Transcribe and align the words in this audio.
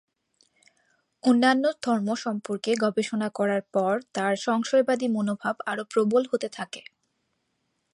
অন্যান্য 1.23 1.63
ধর্ম 1.83 2.07
সম্পর্কে 2.15 2.71
গবেষণা 2.75 3.29
করার 3.29 3.63
পর 3.73 3.93
তার 4.13 4.33
সংশয়বাদী 4.37 5.07
মনোভাব 5.07 5.55
আরো 5.65 5.83
প্রবল 5.85 6.23
হতে 6.31 6.47
থাকে। 6.49 6.81